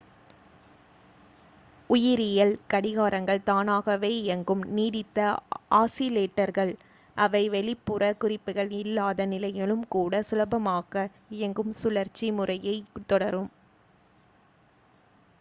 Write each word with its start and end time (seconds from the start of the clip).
உயிரியல் 1.89 2.53
கடிகாரங்கள் 2.69 3.41
தானாகவே 3.43 4.09
இயங்கும் 4.17 4.63
நீடித்த 4.71 5.19
ஆஸிலேட்டர்கள் 5.81 6.73
அவை 7.17 7.43
வெளிப்புற 7.49 8.09
குறிப்புகள் 8.17 8.71
இல்லாத 8.79 9.27
நிலையிலும் 9.27 9.85
கூட 9.89 10.23
சுலபமாக-இயங்கும் 10.31 11.73
சுழற்சி 11.81 12.29
முறையைத் 12.39 13.07
தொடரும் 13.07 13.49